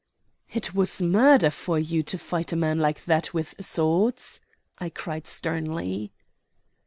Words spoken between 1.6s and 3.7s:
you to fight a man like that with